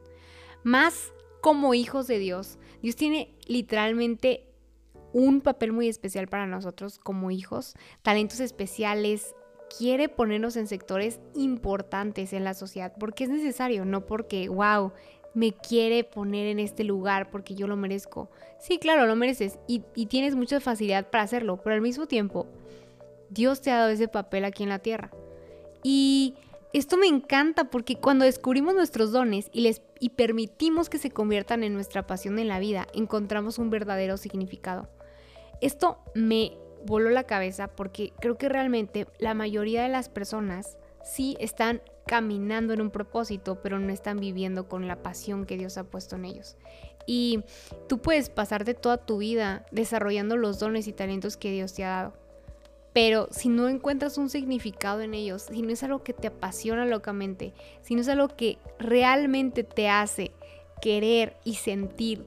más 0.63 1.13
como 1.41 1.73
hijos 1.73 2.07
de 2.07 2.17
Dios. 2.19 2.57
Dios 2.81 2.95
tiene 2.95 3.35
literalmente 3.45 4.47
un 5.11 5.41
papel 5.41 5.73
muy 5.73 5.89
especial 5.89 6.27
para 6.27 6.47
nosotros 6.47 6.97
como 6.97 7.29
hijos, 7.29 7.75
talentos 8.01 8.39
especiales, 8.39 9.35
quiere 9.77 10.09
ponernos 10.09 10.55
en 10.55 10.67
sectores 10.67 11.19
importantes 11.35 12.33
en 12.33 12.43
la 12.43 12.53
sociedad, 12.53 12.93
porque 12.99 13.25
es 13.25 13.29
necesario, 13.29 13.85
no 13.85 14.05
porque, 14.05 14.49
wow, 14.49 14.91
me 15.33 15.53
quiere 15.53 16.03
poner 16.03 16.47
en 16.47 16.59
este 16.59 16.83
lugar 16.83 17.31
porque 17.31 17.55
yo 17.55 17.67
lo 17.67 17.75
merezco. 17.75 18.29
Sí, 18.59 18.77
claro, 18.77 19.05
lo 19.07 19.15
mereces 19.15 19.59
y, 19.67 19.83
y 19.95 20.05
tienes 20.05 20.35
mucha 20.35 20.59
facilidad 20.59 21.09
para 21.09 21.23
hacerlo, 21.23 21.59
pero 21.63 21.75
al 21.75 21.81
mismo 21.81 22.07
tiempo, 22.07 22.47
Dios 23.29 23.61
te 23.61 23.71
ha 23.71 23.79
dado 23.79 23.89
ese 23.89 24.07
papel 24.07 24.45
aquí 24.45 24.63
en 24.63 24.69
la 24.69 24.79
tierra. 24.79 25.11
Y 25.83 26.35
esto 26.71 26.97
me 26.97 27.07
encanta 27.07 27.65
porque 27.65 27.97
cuando 27.97 28.25
descubrimos 28.25 28.73
nuestros 28.73 29.11
dones 29.11 29.49
y, 29.51 29.61
les, 29.61 29.81
y 29.99 30.09
permitimos 30.09 30.89
que 30.89 30.97
se 30.97 31.11
conviertan 31.11 31.63
en 31.63 31.73
nuestra 31.73 32.07
pasión 32.07 32.39
en 32.39 32.47
la 32.47 32.59
vida, 32.59 32.87
encontramos 32.93 33.59
un 33.59 33.69
verdadero 33.69 34.17
significado. 34.17 34.89
Esto 35.61 35.99
me 36.15 36.57
voló 36.85 37.09
la 37.09 37.23
cabeza 37.23 37.67
porque 37.67 38.13
creo 38.19 38.37
que 38.37 38.49
realmente 38.49 39.07
la 39.19 39.33
mayoría 39.33 39.83
de 39.83 39.89
las 39.89 40.09
personas 40.09 40.77
sí 41.03 41.35
están 41.39 41.81
caminando 42.05 42.73
en 42.73 42.81
un 42.81 42.89
propósito, 42.89 43.61
pero 43.61 43.79
no 43.79 43.91
están 43.91 44.19
viviendo 44.19 44.67
con 44.67 44.87
la 44.87 45.01
pasión 45.01 45.45
que 45.45 45.57
Dios 45.57 45.77
ha 45.77 45.83
puesto 45.83 46.15
en 46.15 46.25
ellos. 46.25 46.57
Y 47.05 47.43
tú 47.87 47.99
puedes 47.99 48.29
pasarte 48.29 48.73
toda 48.73 48.97
tu 48.97 49.17
vida 49.17 49.65
desarrollando 49.71 50.37
los 50.37 50.59
dones 50.59 50.87
y 50.87 50.93
talentos 50.93 51.37
que 51.37 51.51
Dios 51.51 51.73
te 51.73 51.83
ha 51.83 51.89
dado. 51.89 52.13
Pero 52.93 53.27
si 53.31 53.49
no 53.49 53.67
encuentras 53.67 54.17
un 54.17 54.29
significado 54.29 55.01
en 55.01 55.13
ellos, 55.13 55.43
si 55.51 55.61
no 55.63 55.71
es 55.71 55.83
algo 55.83 56.03
que 56.03 56.13
te 56.13 56.27
apasiona 56.27 56.85
locamente, 56.85 57.53
si 57.81 57.95
no 57.95 58.01
es 58.01 58.07
algo 58.07 58.27
que 58.27 58.59
realmente 58.77 59.63
te 59.63 59.89
hace 59.89 60.31
querer 60.81 61.35
y 61.43 61.55
sentir 61.55 62.25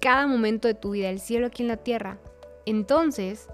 cada 0.00 0.26
momento 0.26 0.68
de 0.68 0.74
tu 0.74 0.92
vida, 0.92 1.10
el 1.10 1.20
cielo 1.20 1.48
aquí 1.48 1.62
en 1.62 1.68
la 1.68 1.76
tierra, 1.76 2.18
entonces 2.64 3.48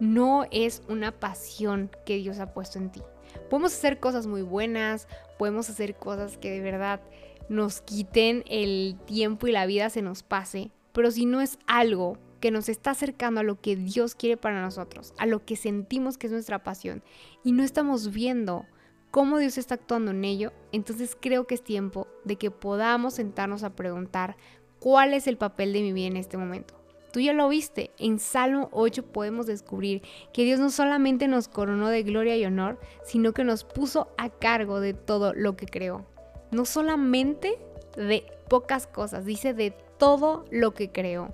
no 0.00 0.46
es 0.50 0.82
una 0.88 1.12
pasión 1.12 1.90
que 2.04 2.16
Dios 2.16 2.38
ha 2.38 2.52
puesto 2.52 2.78
en 2.78 2.90
ti. 2.90 3.02
Podemos 3.50 3.72
hacer 3.72 4.00
cosas 4.00 4.26
muy 4.26 4.42
buenas, 4.42 5.08
podemos 5.38 5.68
hacer 5.70 5.96
cosas 5.96 6.38
que 6.38 6.50
de 6.50 6.60
verdad 6.60 7.00
nos 7.48 7.80
quiten 7.80 8.44
el 8.46 8.96
tiempo 9.06 9.46
y 9.46 9.52
la 9.52 9.66
vida 9.66 9.90
se 9.90 10.02
nos 10.02 10.22
pase, 10.22 10.70
pero 10.92 11.10
si 11.10 11.26
no 11.26 11.40
es 11.40 11.58
algo 11.66 12.18
que 12.40 12.50
nos 12.50 12.68
está 12.68 12.92
acercando 12.92 13.40
a 13.40 13.44
lo 13.44 13.60
que 13.60 13.76
Dios 13.76 14.14
quiere 14.14 14.36
para 14.36 14.62
nosotros, 14.62 15.14
a 15.18 15.26
lo 15.26 15.44
que 15.44 15.56
sentimos 15.56 16.18
que 16.18 16.28
es 16.28 16.32
nuestra 16.32 16.62
pasión 16.62 17.02
y 17.42 17.52
no 17.52 17.62
estamos 17.62 18.12
viendo 18.12 18.66
cómo 19.10 19.38
Dios 19.38 19.58
está 19.58 19.74
actuando 19.74 20.10
en 20.10 20.24
ello, 20.24 20.52
entonces 20.72 21.16
creo 21.18 21.46
que 21.46 21.54
es 21.54 21.64
tiempo 21.64 22.06
de 22.24 22.36
que 22.36 22.50
podamos 22.50 23.14
sentarnos 23.14 23.64
a 23.64 23.74
preguntar 23.74 24.36
cuál 24.78 25.14
es 25.14 25.26
el 25.26 25.36
papel 25.36 25.72
de 25.72 25.82
mi 25.82 25.92
vida 25.92 26.06
en 26.06 26.16
este 26.16 26.36
momento. 26.36 26.77
Tú 27.18 27.22
ya 27.22 27.32
lo 27.32 27.48
viste, 27.48 27.90
en 27.98 28.20
Salmo 28.20 28.68
8 28.70 29.06
podemos 29.06 29.46
descubrir 29.46 30.02
que 30.32 30.44
Dios 30.44 30.60
no 30.60 30.70
solamente 30.70 31.26
nos 31.26 31.48
coronó 31.48 31.88
de 31.88 32.04
gloria 32.04 32.36
y 32.36 32.44
honor, 32.44 32.78
sino 33.02 33.32
que 33.32 33.42
nos 33.42 33.64
puso 33.64 34.06
a 34.16 34.30
cargo 34.30 34.78
de 34.78 34.94
todo 34.94 35.34
lo 35.34 35.56
que 35.56 35.66
creó. 35.66 36.06
No 36.52 36.64
solamente 36.64 37.58
de 37.96 38.22
pocas 38.48 38.86
cosas, 38.86 39.24
dice 39.24 39.52
de 39.52 39.74
todo 39.98 40.44
lo 40.52 40.74
que 40.74 40.92
creó. 40.92 41.30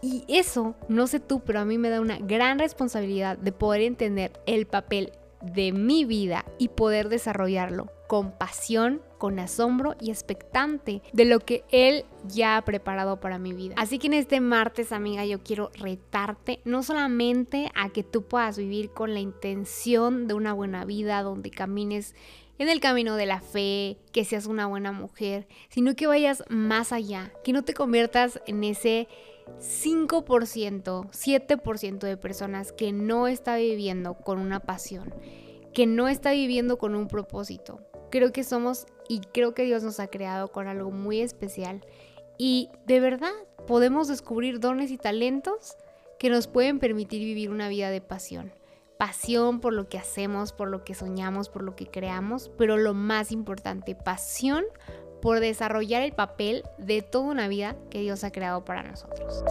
Y 0.00 0.24
eso, 0.28 0.76
no 0.88 1.06
sé 1.06 1.20
tú, 1.20 1.40
pero 1.40 1.60
a 1.60 1.66
mí 1.66 1.76
me 1.76 1.90
da 1.90 2.00
una 2.00 2.16
gran 2.16 2.58
responsabilidad 2.58 3.36
de 3.36 3.52
poder 3.52 3.82
entender 3.82 4.32
el 4.46 4.66
papel 4.66 5.12
de 5.42 5.72
mi 5.72 6.06
vida 6.06 6.46
y 6.56 6.68
poder 6.68 7.10
desarrollarlo 7.10 7.92
con 8.06 8.32
pasión, 8.32 9.02
con 9.22 9.38
asombro 9.38 9.94
y 10.00 10.10
expectante 10.10 11.00
de 11.12 11.24
lo 11.24 11.38
que 11.38 11.62
Él 11.70 12.04
ya 12.26 12.56
ha 12.56 12.64
preparado 12.64 13.20
para 13.20 13.38
mi 13.38 13.52
vida. 13.52 13.76
Así 13.78 14.00
que 14.00 14.08
en 14.08 14.14
este 14.14 14.40
martes, 14.40 14.90
amiga, 14.90 15.24
yo 15.24 15.44
quiero 15.44 15.70
retarte 15.78 16.58
no 16.64 16.82
solamente 16.82 17.70
a 17.76 17.90
que 17.90 18.02
tú 18.02 18.24
puedas 18.24 18.58
vivir 18.58 18.90
con 18.90 19.14
la 19.14 19.20
intención 19.20 20.26
de 20.26 20.34
una 20.34 20.52
buena 20.54 20.84
vida, 20.84 21.22
donde 21.22 21.52
camines 21.52 22.16
en 22.58 22.68
el 22.68 22.80
camino 22.80 23.14
de 23.14 23.26
la 23.26 23.40
fe, 23.40 23.96
que 24.10 24.24
seas 24.24 24.46
una 24.46 24.66
buena 24.66 24.90
mujer, 24.90 25.46
sino 25.68 25.94
que 25.94 26.08
vayas 26.08 26.42
más 26.48 26.90
allá, 26.90 27.32
que 27.44 27.52
no 27.52 27.62
te 27.62 27.74
conviertas 27.74 28.40
en 28.48 28.64
ese 28.64 29.06
5%, 29.60 31.10
7% 31.12 31.98
de 32.00 32.16
personas 32.16 32.72
que 32.72 32.90
no 32.90 33.28
está 33.28 33.54
viviendo 33.54 34.14
con 34.14 34.40
una 34.40 34.58
pasión, 34.58 35.14
que 35.72 35.86
no 35.86 36.08
está 36.08 36.32
viviendo 36.32 36.76
con 36.76 36.96
un 36.96 37.06
propósito. 37.06 37.86
Creo 38.12 38.30
que 38.30 38.44
somos 38.44 38.86
y 39.08 39.20
creo 39.20 39.54
que 39.54 39.64
Dios 39.64 39.82
nos 39.82 39.98
ha 39.98 40.08
creado 40.08 40.48
con 40.48 40.68
algo 40.68 40.90
muy 40.90 41.22
especial 41.22 41.80
y 42.36 42.68
de 42.84 43.00
verdad 43.00 43.32
podemos 43.66 44.06
descubrir 44.06 44.60
dones 44.60 44.90
y 44.90 44.98
talentos 44.98 45.78
que 46.18 46.28
nos 46.28 46.46
pueden 46.46 46.78
permitir 46.78 47.20
vivir 47.20 47.48
una 47.48 47.70
vida 47.70 47.88
de 47.88 48.02
pasión. 48.02 48.52
Pasión 48.98 49.60
por 49.60 49.72
lo 49.72 49.88
que 49.88 49.96
hacemos, 49.96 50.52
por 50.52 50.68
lo 50.68 50.84
que 50.84 50.92
soñamos, 50.92 51.48
por 51.48 51.62
lo 51.62 51.74
que 51.74 51.86
creamos, 51.86 52.50
pero 52.58 52.76
lo 52.76 52.92
más 52.92 53.32
importante, 53.32 53.94
pasión 53.94 54.66
por 55.22 55.40
desarrollar 55.40 56.02
el 56.02 56.12
papel 56.12 56.64
de 56.76 57.00
toda 57.00 57.24
una 57.24 57.48
vida 57.48 57.76
que 57.88 58.00
Dios 58.00 58.24
ha 58.24 58.30
creado 58.30 58.62
para 58.66 58.82
nosotros. 58.82 59.42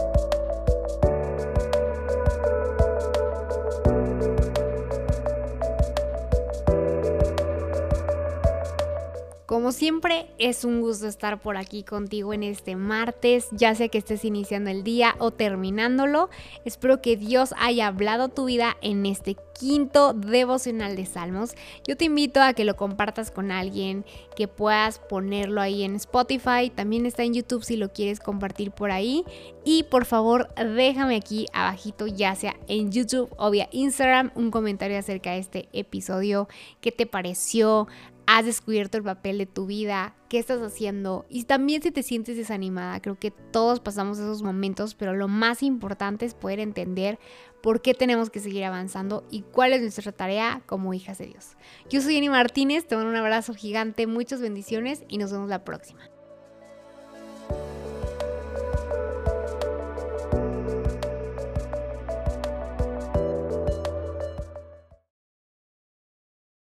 Siempre, 9.72 10.26
es 10.38 10.64
un 10.64 10.82
gusto 10.82 11.06
estar 11.06 11.40
por 11.40 11.56
aquí 11.56 11.82
contigo 11.82 12.34
en 12.34 12.42
este 12.42 12.76
martes, 12.76 13.48
ya 13.52 13.74
sea 13.74 13.88
que 13.88 13.98
estés 13.98 14.24
iniciando 14.24 14.70
el 14.70 14.84
día 14.84 15.16
o 15.18 15.30
terminándolo. 15.30 16.28
Espero 16.66 17.00
que 17.00 17.16
Dios 17.16 17.54
haya 17.58 17.86
hablado 17.86 18.28
tu 18.28 18.44
vida 18.44 18.76
en 18.82 19.06
este 19.06 19.36
quinto 19.58 20.12
devocional 20.12 20.94
de 20.94 21.06
Salmos. 21.06 21.54
Yo 21.86 21.96
te 21.96 22.04
invito 22.04 22.42
a 22.42 22.52
que 22.52 22.64
lo 22.64 22.76
compartas 22.76 23.30
con 23.30 23.50
alguien, 23.50 24.04
que 24.36 24.46
puedas 24.46 24.98
ponerlo 24.98 25.60
ahí 25.60 25.84
en 25.84 25.96
Spotify, 25.96 26.70
también 26.74 27.06
está 27.06 27.22
en 27.22 27.34
YouTube 27.34 27.64
si 27.64 27.76
lo 27.76 27.92
quieres 27.92 28.20
compartir 28.20 28.72
por 28.72 28.90
ahí. 28.90 29.24
Y 29.64 29.84
por 29.84 30.04
favor, 30.04 30.48
déjame 30.54 31.16
aquí 31.16 31.46
abajito, 31.52 32.06
ya 32.06 32.34
sea 32.34 32.56
en 32.68 32.92
YouTube 32.92 33.30
o 33.36 33.50
vía 33.50 33.68
Instagram, 33.72 34.32
un 34.34 34.50
comentario 34.50 34.98
acerca 34.98 35.32
de 35.32 35.38
este 35.38 35.68
episodio. 35.72 36.48
¿Qué 36.80 36.92
te 36.92 37.06
pareció? 37.06 37.88
Has 38.34 38.46
descubierto 38.46 38.96
el 38.96 39.04
papel 39.04 39.36
de 39.36 39.44
tu 39.44 39.66
vida, 39.66 40.14
qué 40.30 40.38
estás 40.38 40.62
haciendo 40.62 41.26
y 41.28 41.44
también 41.44 41.82
si 41.82 41.90
te 41.90 42.02
sientes 42.02 42.38
desanimada, 42.38 42.98
creo 43.02 43.18
que 43.18 43.30
todos 43.30 43.78
pasamos 43.80 44.18
esos 44.18 44.42
momentos, 44.42 44.94
pero 44.94 45.14
lo 45.14 45.28
más 45.28 45.62
importante 45.62 46.24
es 46.24 46.32
poder 46.32 46.58
entender 46.58 47.18
por 47.62 47.82
qué 47.82 47.92
tenemos 47.92 48.30
que 48.30 48.40
seguir 48.40 48.64
avanzando 48.64 49.26
y 49.30 49.42
cuál 49.42 49.74
es 49.74 49.82
nuestra 49.82 50.12
tarea 50.12 50.62
como 50.64 50.94
hijas 50.94 51.18
de 51.18 51.26
Dios. 51.26 51.58
Yo 51.90 52.00
soy 52.00 52.14
Jenny 52.14 52.30
Martínez, 52.30 52.86
te 52.86 52.96
mando 52.96 53.10
un 53.10 53.16
abrazo 53.16 53.52
gigante, 53.52 54.06
muchas 54.06 54.40
bendiciones 54.40 55.04
y 55.08 55.18
nos 55.18 55.30
vemos 55.30 55.50
la 55.50 55.62
próxima. 55.64 56.11